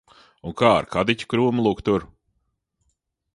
Un 0.51 0.53
kā 0.61 0.71
ar 0.77 0.87
kadiķa 0.95 1.27
krūmu 1.35 1.67
lūk 1.67 1.85
tur? 1.91 2.07